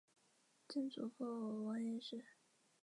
[0.67, 2.25] 曾祖父王彦实。